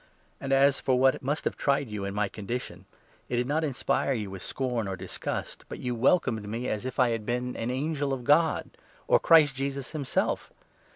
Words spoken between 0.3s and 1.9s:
And as for what must have tried